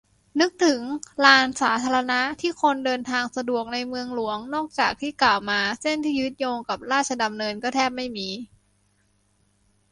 [0.39, 0.81] นึกถึง
[1.25, 8.29] "ลานสาธารณะ" ที่คนเดินทางสะดวกในเมืองหลวงนอกจากที่กล่าวมาเส้นที่ยึดโยงกับราชดำเนิน ก็แทบไม่มี